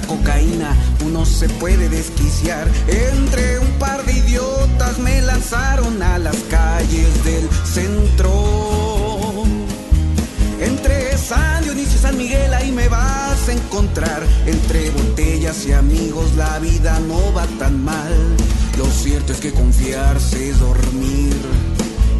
[0.00, 0.74] cocaína,
[1.04, 2.68] uno se puede desquiciar.
[2.88, 9.44] Entre un par de idiotas me lanzaron a las calles del centro.
[10.60, 14.22] Entre San Dionisio y San Miguel ahí me vas a encontrar.
[14.46, 18.14] Entre botellas y amigos la vida no va tan mal.
[18.78, 21.36] Lo cierto es que confiarse es dormir.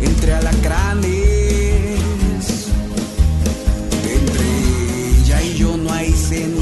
[0.02, 2.00] Entre alacranes.
[4.04, 6.61] Entre ella y yo no hay cena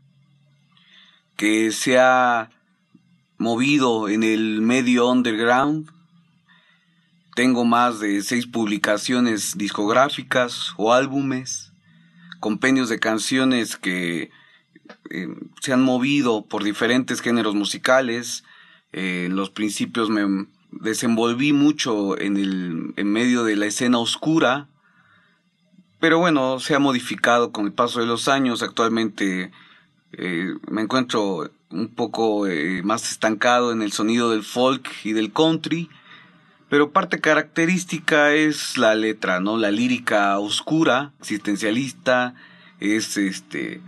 [1.41, 2.51] que se ha
[3.39, 5.89] movido en el medio underground.
[7.35, 11.73] Tengo más de seis publicaciones discográficas o álbumes,
[12.39, 14.29] compendios de canciones que
[15.09, 15.27] eh,
[15.61, 18.43] se han movido por diferentes géneros musicales.
[18.93, 24.67] Eh, en los principios me desenvolví mucho en el en medio de la escena oscura,
[25.99, 28.61] pero bueno, se ha modificado con el paso de los años.
[28.61, 29.51] Actualmente
[30.13, 35.31] eh, me encuentro un poco eh, más estancado en el sonido del folk y del
[35.31, 35.89] country,
[36.69, 39.57] pero parte característica es la letra, ¿no?
[39.57, 42.33] La lírica oscura, existencialista,
[42.79, 43.81] es este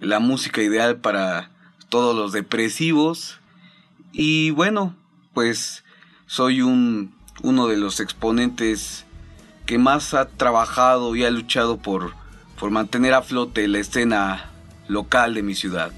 [0.00, 1.50] la música ideal para
[1.88, 3.38] todos los depresivos.
[4.12, 4.96] Y bueno,
[5.34, 5.84] pues
[6.26, 9.04] soy un, uno de los exponentes
[9.66, 12.14] que más ha trabajado y ha luchado por,
[12.58, 14.49] por mantener a flote la escena
[14.90, 15.92] local de mi ciudad.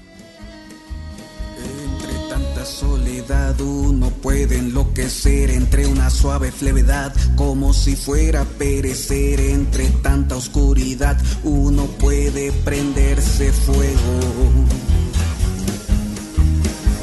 [1.57, 9.39] Entre tanta soledad uno puede enloquecer entre una suave flevedad como si fuera a perecer
[9.39, 14.19] entre tanta oscuridad uno puede prenderse fuego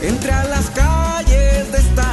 [0.03, 1.30] entre a las calles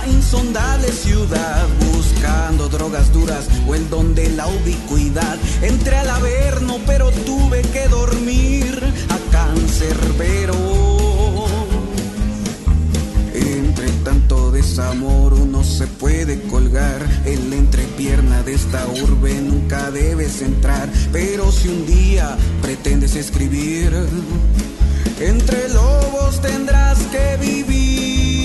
[0.08, 5.38] insondable ciudad, buscando drogas duras o el don de la ubicuidad.
[5.62, 10.54] Entré al averno, pero tuve que dormir a cáncer, pero
[13.34, 20.42] entre tanto desamor uno se puede colgar en la entrepierna de esta urbe nunca debes
[20.42, 23.94] entrar pero si un día pretendes escribir
[25.20, 28.37] entre lobos tendrás que vivir.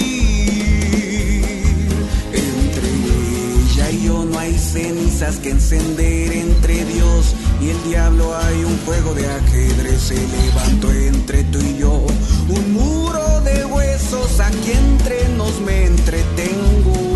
[3.99, 6.33] No hay cenizas que encender.
[6.33, 10.01] Entre Dios y el diablo hay un juego de ajedrez.
[10.01, 12.07] Se levantó entre tú y yo
[12.49, 14.41] un muro de huesos.
[14.41, 17.13] Aquí entre nos me entretengo.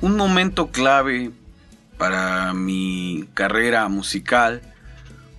[0.00, 1.30] Un momento clave
[1.96, 4.60] para mi carrera musical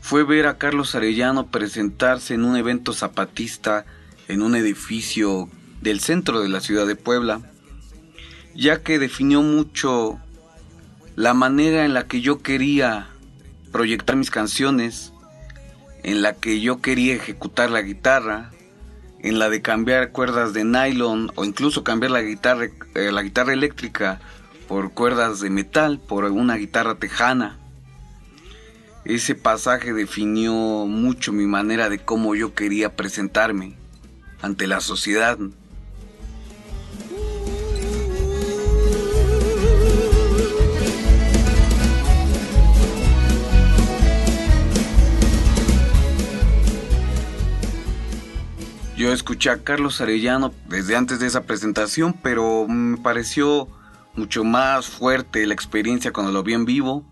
[0.06, 3.88] fue ver a Carlos Arellano presentarse en un evento zapatista
[4.28, 5.50] en un edificio
[5.82, 7.42] del centro de la ciudad de Puebla,
[8.54, 10.20] ya que definió mucho
[11.16, 13.08] la manera en la que yo quería
[13.72, 15.12] proyectar mis canciones,
[16.04, 18.52] en la que yo quería ejecutar la guitarra,
[19.22, 23.54] en la de cambiar cuerdas de nylon o incluso cambiar la guitarra, eh, la guitarra
[23.54, 24.20] eléctrica
[24.68, 27.58] por cuerdas de metal, por una guitarra tejana.
[29.06, 33.76] Ese pasaje definió mucho mi manera de cómo yo quería presentarme
[34.42, 35.38] ante la sociedad.
[48.98, 53.68] Yo escuché a Carlos Arellano desde antes de esa presentación, pero me pareció
[54.16, 57.06] mucho más fuerte la experiencia cuando lo vi en vivo.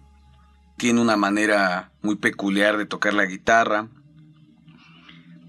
[0.84, 3.88] Tiene una manera muy peculiar de tocar la guitarra.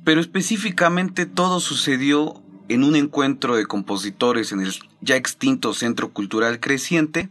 [0.05, 6.61] Pero específicamente todo sucedió en un encuentro de compositores en el ya extinto Centro Cultural
[6.61, 7.31] Creciente,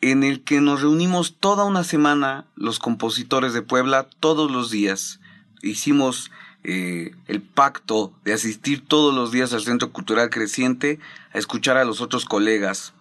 [0.00, 5.20] en el que nos reunimos toda una semana los compositores de Puebla todos los días.
[5.62, 6.32] Hicimos
[6.64, 10.98] eh, el pacto de asistir todos los días al Centro Cultural Creciente
[11.32, 12.92] a escuchar a los otros colegas.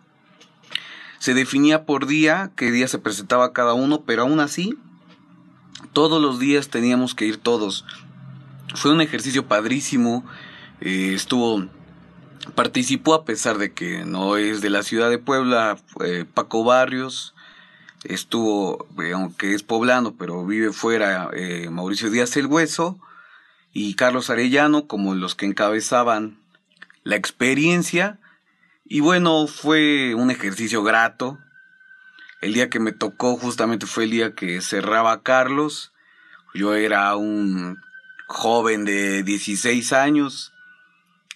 [1.20, 4.78] Se definía por día qué día se presentaba cada uno, pero aún así,
[5.94, 7.86] todos los días teníamos que ir todos.
[8.74, 10.26] Fue un ejercicio padrísimo,
[10.82, 11.68] eh, estuvo
[12.54, 15.78] participó a pesar de que no es de la ciudad de Puebla,
[16.36, 17.34] Paco Barrios,
[18.04, 21.32] estuvo, eh, aunque es poblano, pero vive fuera,
[21.72, 23.00] Mauricio Díaz el Hueso,
[23.76, 26.38] y Carlos Arellano como los que encabezaban
[27.04, 28.20] la experiencia.
[28.88, 31.40] Y bueno, fue un ejercicio grato.
[32.40, 35.92] El día que me tocó justamente fue el día que cerraba Carlos.
[36.54, 37.80] Yo era un
[38.28, 40.54] joven de 16 años.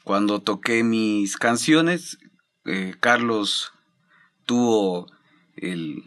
[0.04, 2.20] Cuando toqué mis canciones,
[2.66, 3.74] eh, Carlos
[4.46, 5.08] tuvo
[5.56, 6.04] el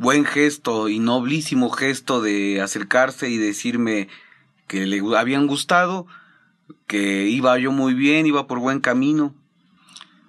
[0.00, 4.08] buen gesto y noblísimo gesto de acercarse y decirme
[4.66, 6.08] que le habían gustado,
[6.88, 9.36] que iba yo muy bien, iba por buen camino.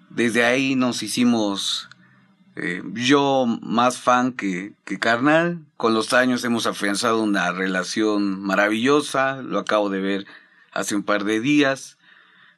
[0.10, 1.90] Desde ahí nos hicimos
[2.56, 5.66] eh, yo más fan que, que, carnal.
[5.78, 10.28] Con los años hemos afianzado una relación maravillosa, lo acabo de ver
[10.72, 11.98] hace un par de días.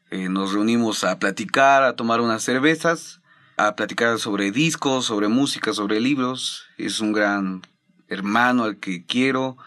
[0.10, 3.22] Eh, nos reunimos a platicar, a tomar unas cervezas,
[3.58, 6.66] a platicar sobre discos, sobre música, sobre libros.
[6.78, 7.62] Es un gran
[8.08, 9.58] hermano al que quiero,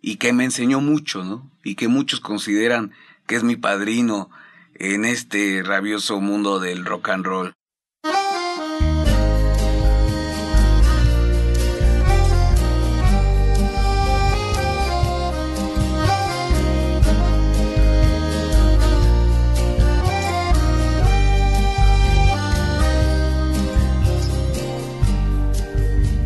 [0.00, 1.50] y que me enseñó mucho, ¿no?
[1.64, 2.92] Y que muchos consideran
[3.26, 4.30] que es mi padrino
[4.78, 7.54] en este rabioso mundo del rock and roll.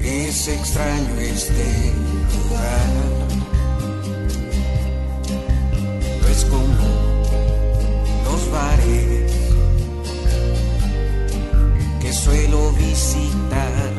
[0.02, 1.91] Es extraño este
[12.22, 13.92] suelo visitar.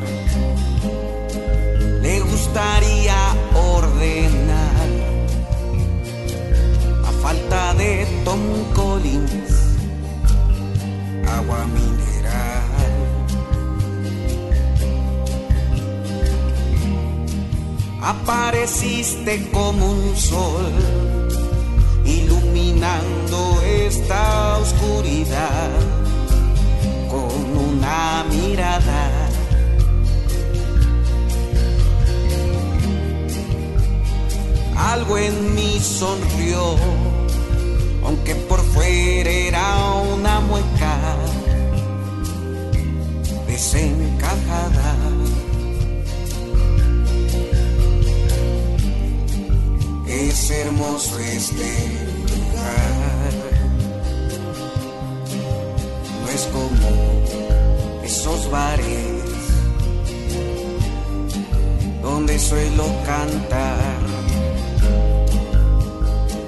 [2.01, 3.19] Le gustaría
[3.53, 4.87] ordenar
[7.03, 8.43] a falta de Tom
[8.73, 9.53] Collins,
[11.37, 12.63] agua mineral.
[18.01, 20.71] Apareciste como un sol
[22.05, 25.71] iluminando esta oscuridad
[27.09, 27.52] con
[27.83, 29.29] una mirada.
[34.75, 36.75] Algo en mí sonrió,
[38.05, 41.17] aunque por fuera era una mueca
[43.47, 44.95] desencajada.
[50.07, 51.71] Es hermoso este
[52.29, 53.33] lugar.
[56.21, 57.42] No es como
[58.23, 59.05] esos bares
[62.01, 63.97] donde suelo cantar.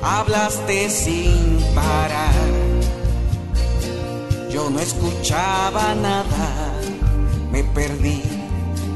[0.01, 2.33] Hablaste sin parar.
[4.49, 6.71] Yo no escuchaba nada.
[7.51, 8.21] Me perdí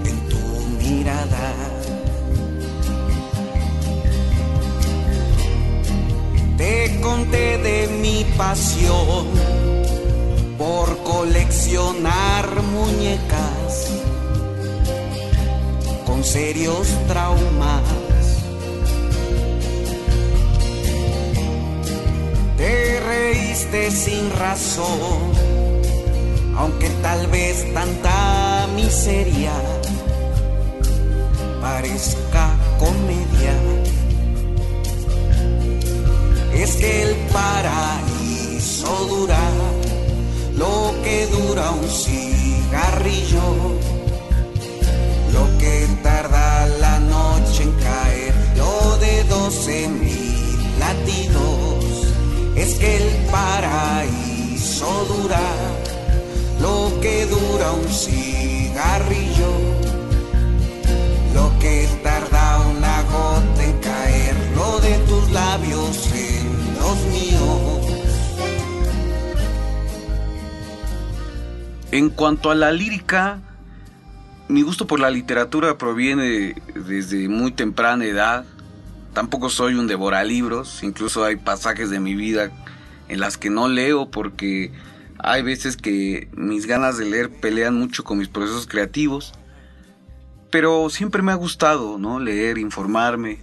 [0.06, 0.40] en tu
[0.82, 1.54] mirada.
[6.58, 9.59] Te conté de mi pasión
[10.60, 13.92] por coleccionar muñecas
[16.06, 17.82] con serios traumas.
[22.58, 25.32] Te reíste sin razón,
[26.58, 29.54] aunque tal vez tanta miseria
[31.62, 33.54] parezca comedia
[36.54, 39.39] es que el paraíso dura
[40.60, 43.48] lo que dura un cigarrillo,
[45.34, 51.86] lo que tarda la noche en caer, lo de doce mil latidos,
[52.56, 55.48] es que el paraíso dura.
[56.60, 58.19] Lo que dura un cigarrillo,
[72.00, 73.41] En cuanto a la lírica,
[74.48, 78.46] mi gusto por la literatura proviene desde muy temprana edad.
[79.12, 82.51] Tampoco soy un devoralibros, incluso hay pasajes de mi vida
[83.10, 84.72] en las que no leo porque
[85.18, 89.34] hay veces que mis ganas de leer pelean mucho con mis procesos creativos.
[90.51, 92.22] Pero siempre me ha gustado, ¿no?
[92.22, 93.39] Leer, informarme.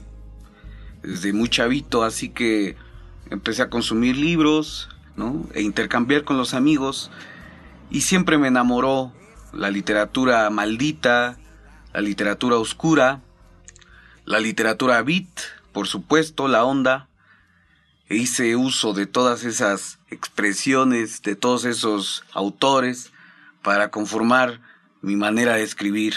[1.03, 2.75] Desde muy chavito, así que
[3.29, 4.89] empecé a consumir libros.
[5.53, 7.11] E intercambiar con los amigos
[7.91, 9.13] y siempre me enamoró
[9.53, 11.39] la literatura maldita,
[11.93, 13.23] la literatura oscura,
[14.25, 15.29] la literatura beat,
[15.73, 17.09] por supuesto, la onda.
[18.09, 23.13] E hice uso de todas esas expresiones, de todos esos autores,
[23.63, 24.61] para conformar
[25.03, 26.15] mi manera de escribir.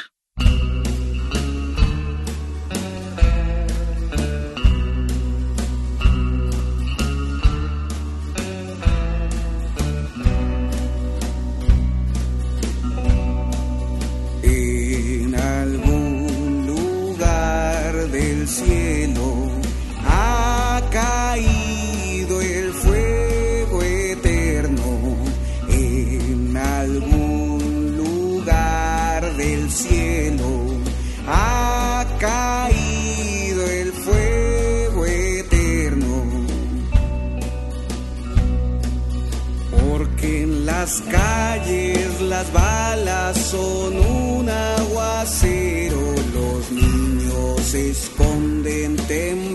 [41.11, 49.48] Calles las balas son un aguacero, los niños se esconden temblando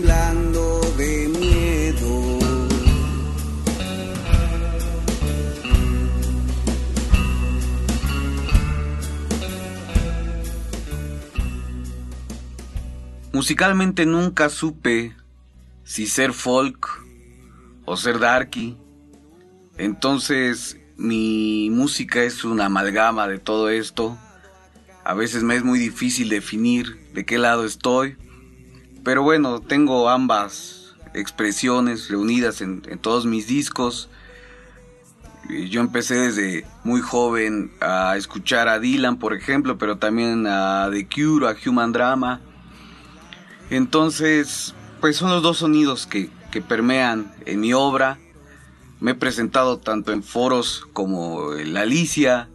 [13.35, 15.13] Musicalmente nunca supe
[15.83, 16.87] si ser folk
[17.83, 18.77] o ser darky.
[19.77, 24.17] Entonces mi música es una amalgama de todo esto.
[25.03, 28.15] A veces me es muy difícil definir de qué lado estoy.
[29.03, 34.09] Pero bueno, tengo ambas expresiones reunidas en, todos mis discos.
[35.49, 41.05] Yo empecé desde muy joven a escuchar a Dylan, por ejemplo, pero también a The
[41.09, 42.39] Cure, a Human Drama.
[43.69, 48.19] Entonces, pues son los dos sonidos que, que permean en mi obra
[48.99, 52.49] me he presentado tanto en foros como en la Alicia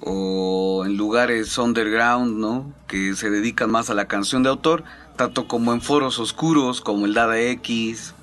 [0.00, 2.72] o en lugares underground, ¿no?
[2.86, 4.84] Que se dedican más a la canción de autor,
[5.16, 8.14] tanto como en foros oscuros como el Dada X,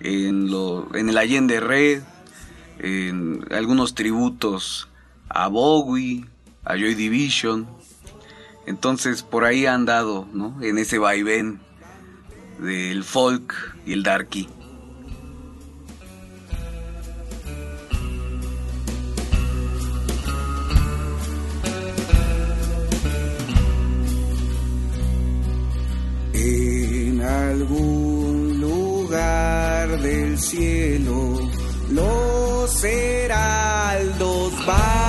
[0.00, 0.48] en,
[0.94, 2.02] en el Allende Red,
[2.78, 4.88] en algunos tributos
[5.28, 6.24] a Bowie,
[6.64, 7.66] a Joy Division.
[8.66, 10.62] Entonces por ahí han andado, ¿no?
[10.62, 11.60] En ese vaivén
[12.58, 13.54] del folk
[13.84, 14.48] y el darky.
[27.22, 31.38] algún lugar del cielo
[31.90, 35.01] los heraldos van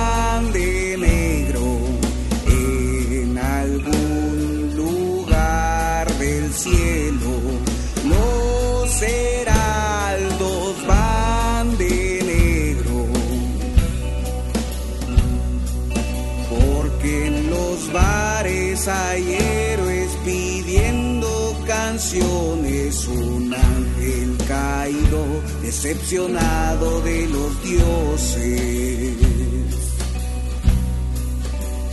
[25.84, 29.16] decepcionado de los dioses.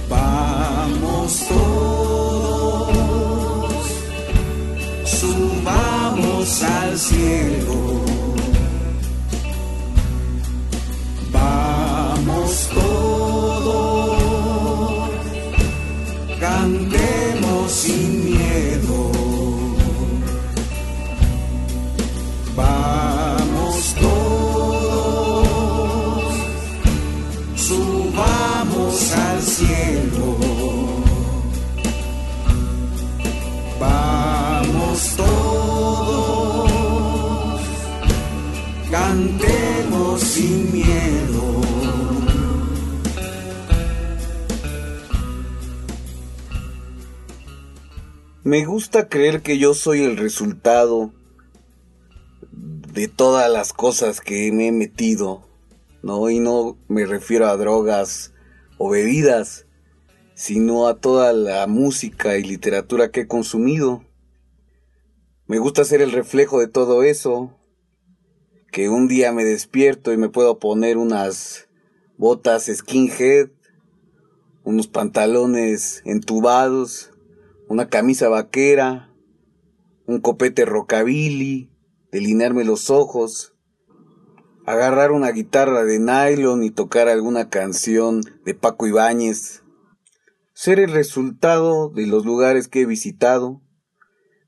[0.07, 2.85] Vamos todos,
[5.03, 8.10] subamos al cielo.
[48.51, 51.13] Me gusta creer que yo soy el resultado
[52.51, 55.47] de todas las cosas que me he metido,
[56.03, 56.29] ¿no?
[56.29, 58.33] Y no me refiero a drogas
[58.77, 59.67] o bebidas,
[60.33, 64.03] sino a toda la música y literatura que he consumido.
[65.47, 67.57] Me gusta ser el reflejo de todo eso,
[68.69, 71.69] que un día me despierto y me puedo poner unas
[72.17, 73.47] botas skinhead,
[74.65, 77.10] unos pantalones entubados,
[77.71, 79.15] una camisa vaquera,
[80.05, 81.71] un copete rockabilly,
[82.11, 83.55] delinearme los ojos,
[84.65, 89.63] agarrar una guitarra de nylon y tocar alguna canción de Paco Ibáñez,
[90.53, 93.61] ser el resultado de los lugares que he visitado,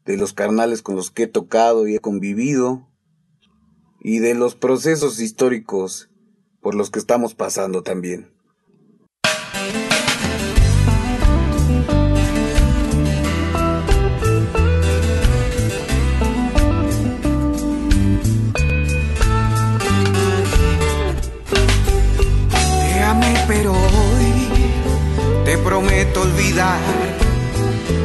[0.04, 2.90] de los carnales con los que he tocado y he convivido,
[4.02, 6.10] y de los procesos históricos
[6.60, 8.34] por los que estamos pasando también.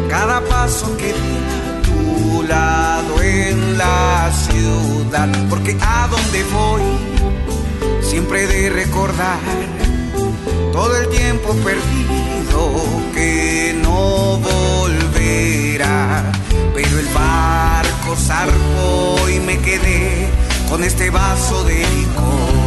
[0.09, 6.83] Cada paso que di a tu lado en la ciudad, porque a donde voy
[8.01, 9.39] siempre de recordar
[10.73, 12.73] todo el tiempo perdido
[13.15, 16.33] que no volverá.
[16.75, 20.31] Pero el barco zarpó y me quedé
[20.71, 22.58] con este vaso de licor.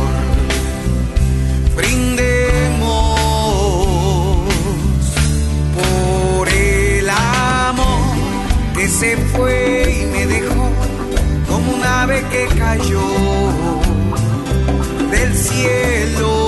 [8.81, 10.67] Que se fue y me dejó
[11.47, 13.00] como un ave que cayó
[15.11, 16.40] del cielo.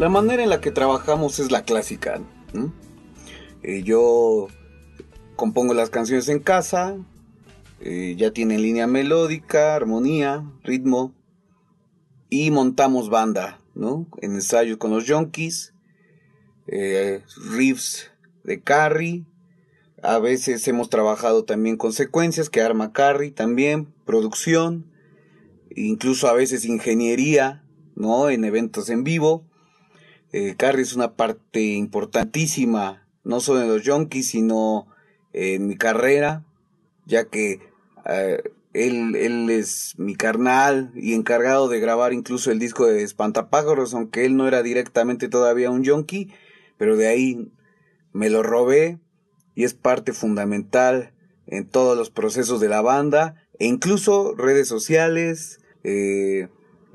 [0.00, 2.22] La manera en la que trabajamos es la clásica.
[3.62, 4.48] Eh, yo
[5.36, 6.96] compongo las canciones en casa,
[7.82, 11.12] eh, ya tienen línea melódica, armonía, ritmo,
[12.30, 14.06] y montamos banda, ¿no?
[14.22, 15.74] En ensayos con los Junkies,
[16.66, 18.10] eh, riffs
[18.42, 19.26] de Carrie,
[20.02, 24.90] a veces hemos trabajado también con secuencias que arma Carrie también, producción,
[25.76, 28.30] incluso a veces ingeniería, ¿no?
[28.30, 29.49] En eventos en vivo.
[30.32, 34.86] Eh, Carrie es una parte importantísima, no solo en los Junkies, sino
[35.32, 36.44] en mi carrera,
[37.04, 37.60] ya que
[38.06, 44.24] eh, él, es mi carnal y encargado de grabar incluso el disco de Espantapájaros, aunque
[44.24, 46.32] él no era directamente todavía un junkie,
[46.78, 47.52] pero de ahí
[48.12, 48.98] me lo robé
[49.56, 51.12] y es parte fundamental
[51.48, 56.48] en todos los procesos de la banda e incluso redes sociales, eh,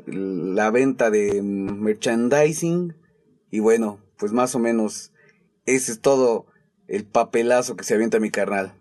[0.06, 2.96] la venta de merchandising
[3.56, 5.14] y bueno, pues más o menos
[5.66, 6.46] ese es todo
[6.90, 8.74] el papelazo que se avienta mi carnal.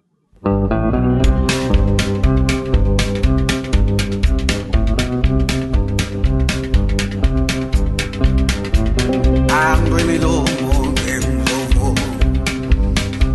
[9.48, 11.94] Ando en el lomo de un lobo,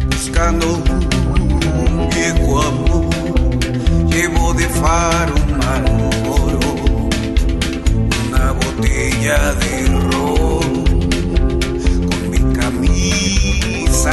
[0.07, 3.09] buscando un viejo amor.
[4.11, 6.59] Llevo de faro un malboro,
[8.27, 10.18] una botella de ron,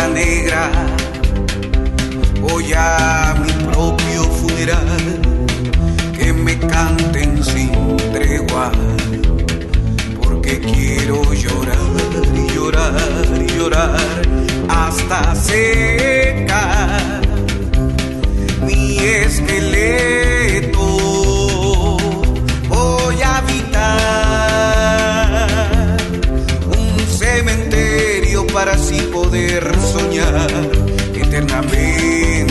[0.09, 0.71] negra.
[2.41, 5.21] Voy a mi propio funeral,
[6.19, 8.73] que me canten sin tregua
[10.37, 11.77] porque quiero llorar
[12.35, 12.95] y llorar
[13.41, 13.97] y llorar
[14.69, 17.21] hasta secar
[18.67, 20.79] mi esqueleto.
[22.69, 23.87] Voy a habitar
[26.67, 29.76] un cementerio para así poder
[31.15, 32.47] eternamente.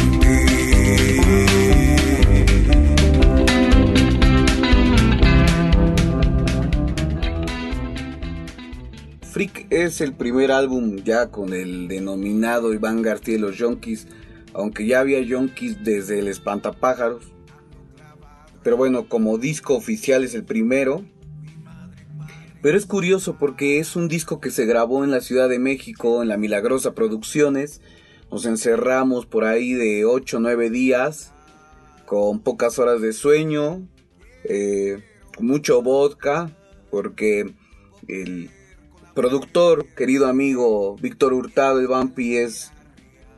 [9.32, 14.08] Freak es el primer álbum ya con el denominado Iván García y los Yonkis,
[14.54, 17.26] aunque ya había Yonkis desde el Espantapájaros.
[18.63, 21.04] Pero bueno, como disco oficial es el primero.
[22.65, 26.23] Pero es curioso porque es un disco que se grabó en la Ciudad de México,
[26.23, 27.80] en la Milagrosa Producciones.
[28.32, 31.32] Nos encerramos por ahí de 8 o 9 días,
[32.08, 33.88] con pocas horas de sueño,
[34.45, 34.97] eh,
[35.38, 36.58] mucho vodka,
[36.89, 37.54] porque
[38.08, 38.49] el
[39.13, 42.71] productor, querido amigo Víctor Hurtado, el Vampi, es,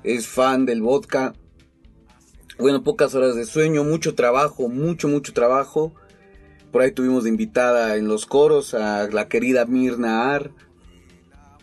[0.04, 1.34] es fan del vodka.
[2.58, 5.94] Bueno, pocas horas de sueño, mucho trabajo, mucho, mucho trabajo.
[6.78, 10.52] Por ahí tuvimos de invitada en los coros a la querida Mirna Ar.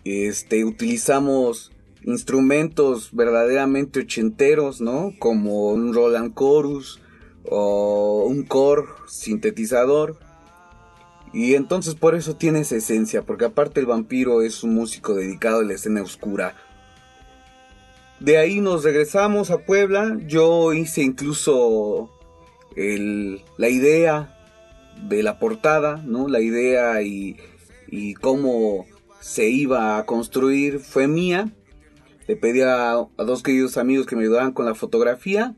[0.05, 1.70] Este, utilizamos
[2.03, 5.12] instrumentos verdaderamente ochenteros, ¿no?
[5.20, 7.00] Como un Roland Chorus,
[7.48, 10.18] o un core sintetizador.
[11.33, 15.61] Y entonces por eso tiene esa esencia, porque aparte el vampiro es un músico dedicado
[15.61, 16.57] a la escena oscura.
[18.18, 20.18] De ahí nos regresamos a Puebla.
[20.27, 22.11] Yo hice incluso
[22.74, 24.34] la idea
[25.02, 26.28] de la portada, ¿no?
[26.28, 27.37] La idea y,
[28.20, 28.87] cómo
[29.20, 31.52] se iba a construir fue mía.
[32.26, 35.54] Le pedí a, dos queridos amigos que me ayudaran con la fotografía.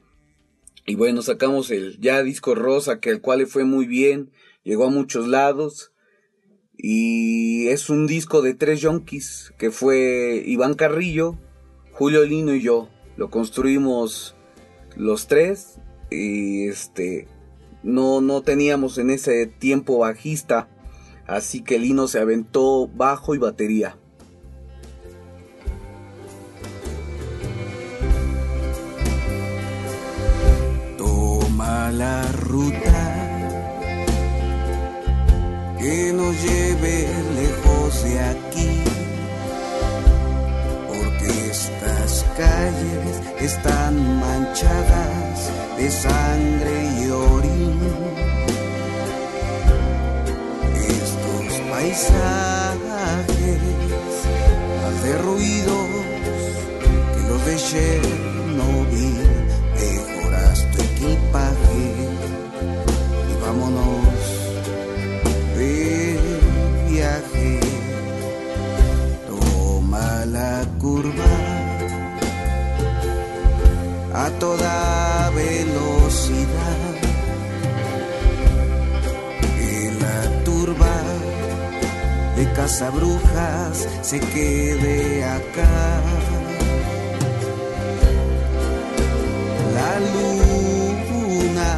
[0.85, 4.31] Y bueno, sacamos el ya disco rosa, que al cual le fue muy bien.
[4.65, 5.93] Llegó a muchos lados.
[6.77, 11.39] Y es un disco de tres yonkis, que fue Iván Carrillo,
[11.93, 12.91] Julio Lino y yo.
[13.17, 14.37] Lo construimos
[14.97, 15.81] los tres.
[16.11, 17.29] Y este.
[17.87, 20.69] No, no teníamos en ese tiempo bajista.
[21.25, 23.97] Así que Lino se aventó bajo y batería.
[30.99, 33.57] Toma la ruta
[35.79, 38.83] que nos lleve lejos de aquí.
[40.89, 47.77] Porque estas calles están manchadas de sangre y orín
[51.77, 53.61] paisajes,
[54.83, 55.89] más de ruidos
[57.13, 59.29] que los de Chernobyl.
[59.75, 61.85] Mejoras tu equipaje
[63.31, 64.19] y vámonos
[65.57, 66.19] de
[66.89, 67.61] viaje.
[69.29, 71.33] Toma la curva
[74.15, 75.56] a toda velocidad.
[82.67, 86.03] De brujas se quede acá.
[89.73, 91.71] La luna,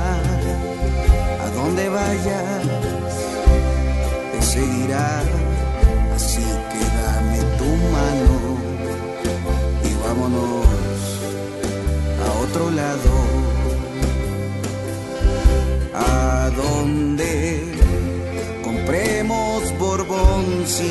[1.45, 2.63] a donde vayas,
[4.33, 5.23] te seguirá.
[6.17, 8.37] Así que dame tu mano
[9.85, 10.67] y vámonos
[12.25, 13.18] a otro lado.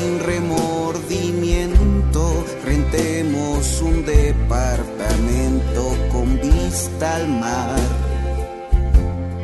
[0.08, 7.78] Sin remordimiento, rentemos un departamento con vista al mar,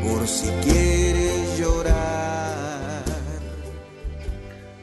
[0.03, 3.05] por si quieres llorar.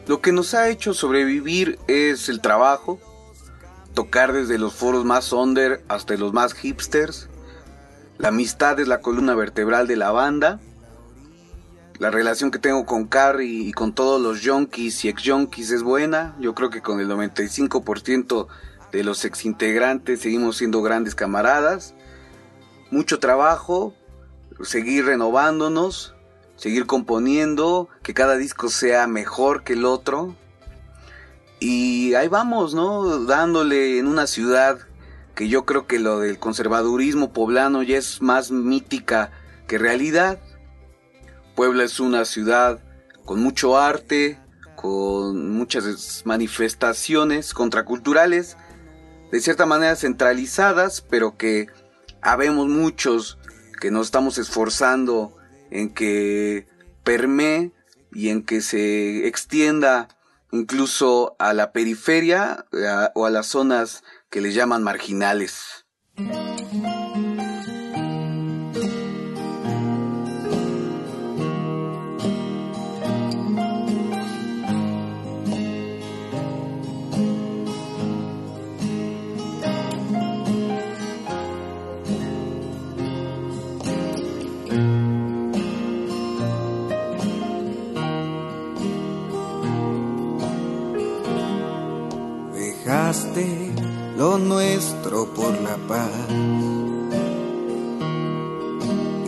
[0.05, 2.99] Lo que nos ha hecho sobrevivir es el trabajo,
[3.95, 7.27] tocar desde los foros más under hasta los más hipsters.
[8.19, 10.59] La amistad es la columna vertebral de la banda
[12.01, 15.83] la relación que tengo con Carrie y con todos los junkies y ex junkies es
[15.83, 16.35] buena.
[16.39, 18.47] Yo creo que con el 95%
[18.91, 21.93] de los ex integrantes seguimos siendo grandes camaradas.
[22.89, 23.93] Mucho trabajo,
[24.63, 26.15] seguir renovándonos,
[26.55, 30.35] seguir componiendo, que cada disco sea mejor que el otro.
[31.59, 33.25] Y ahí vamos, ¿no?
[33.25, 34.79] Dándole en una ciudad
[35.35, 39.29] que yo creo que lo del conservadurismo poblano ya es más mítica
[39.67, 40.39] que realidad
[41.55, 42.79] Puebla es una ciudad
[43.25, 44.39] con mucho arte,
[44.75, 48.57] con muchas manifestaciones contraculturales,
[49.31, 51.67] de cierta manera centralizadas, pero que
[52.21, 53.37] habemos muchos
[53.79, 55.37] que nos estamos esforzando
[55.69, 56.67] en que
[57.03, 57.71] permee
[58.11, 60.09] y en que se extienda
[60.51, 62.65] incluso a la periferia
[63.15, 65.85] o a las zonas que le llaman marginales.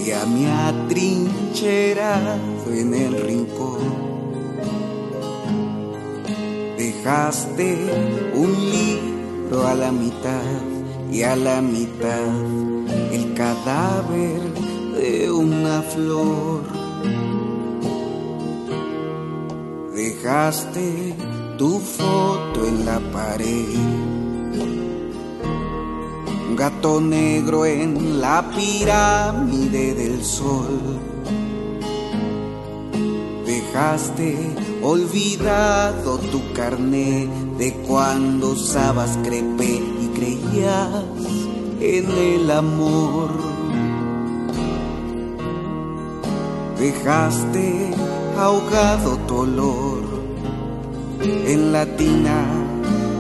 [0.06, 2.40] Y a mi atrincherado
[2.72, 4.14] en el rincón
[7.04, 7.78] dejaste
[8.34, 10.62] un libro a la mitad
[11.12, 12.28] y a la mitad
[13.12, 14.42] el cadáver
[14.96, 16.64] de una flor.
[19.94, 21.14] Dejaste
[21.58, 24.13] tu foto en la pared.
[26.54, 31.00] Un gato negro en la pirámide del sol.
[33.44, 34.38] Dejaste
[34.84, 41.04] olvidado tu carné de cuando usabas crepe y creías
[41.82, 43.32] en el amor.
[46.78, 47.90] dejaste
[48.38, 50.04] ahogado tu olor
[51.24, 52.46] en la tina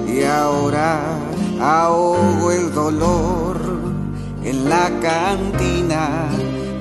[0.08, 1.23] y ahora
[1.64, 3.58] ahogo el dolor
[4.44, 6.28] en la cantina.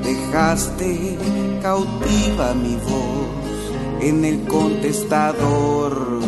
[0.03, 1.16] Dejaste
[1.62, 3.29] cautiva mi voz
[4.01, 6.21] en el contestador,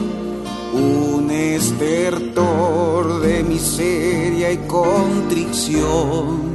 [0.72, 6.54] un estertor de miseria y contrición.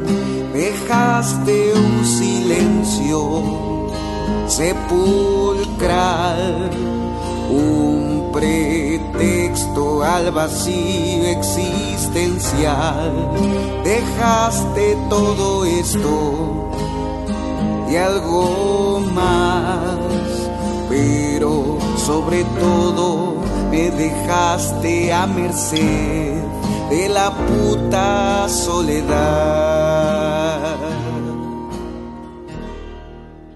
[0.53, 3.89] Dejaste un silencio
[4.47, 5.59] sepulcral,
[7.51, 7.88] un
[8.39, 13.11] pretexto al vacío existencial.
[13.83, 16.71] Dejaste todo esto
[17.89, 19.97] y algo más,
[20.89, 23.35] pero sobre todo
[23.71, 26.41] me dejaste a merced
[26.89, 29.49] de la puta soledad.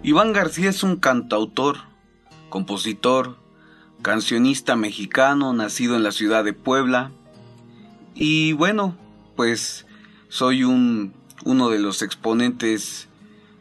[0.03, 1.77] Iván García es un cantautor,
[2.49, 3.42] compositor,
[4.03, 7.09] cancionista mexicano, nacido en la ciudad de Puebla.
[8.13, 8.95] Y bueno,
[9.35, 9.87] pues
[10.29, 11.13] soy un,
[11.45, 13.07] uno de los exponentes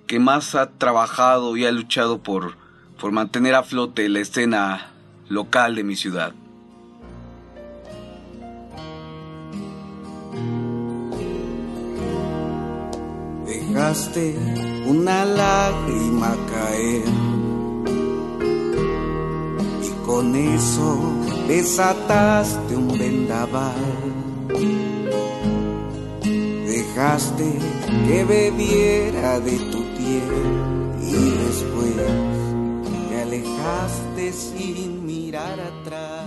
[0.07, 2.57] que más ha trabajado y ha luchado por,
[3.01, 4.91] por mantener a flote la escena
[5.31, 6.35] local de mi ciudad.
[13.47, 14.37] Dejaste
[14.87, 17.32] una lágrima caer
[20.07, 20.99] con eso
[21.49, 23.75] desataste un vendaval.
[26.23, 27.59] Dejaste
[28.07, 31.95] que bebiera de tu piel y después
[33.09, 36.27] te alejaste sin mirar atrás.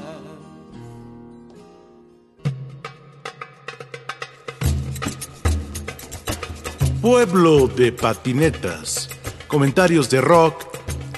[7.01, 9.09] Pueblo de patinetas.
[9.47, 10.65] Comentarios de rock,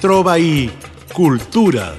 [0.00, 0.70] trova y
[1.14, 1.98] cultura.